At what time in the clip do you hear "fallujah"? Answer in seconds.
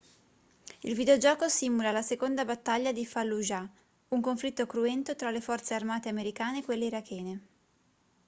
3.05-3.69